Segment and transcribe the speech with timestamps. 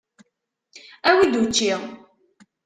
[1.09, 1.71] Awi-d učči!